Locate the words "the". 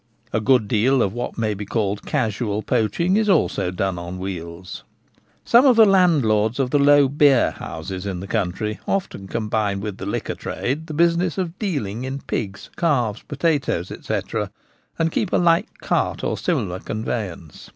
5.75-5.85, 6.71-6.79, 8.19-8.25, 9.97-10.07, 10.87-10.93, 10.95-10.95